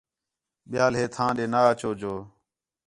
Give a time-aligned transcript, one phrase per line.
[0.69, 2.13] ٻِیال ہے تھاں دے نہ اَچو جو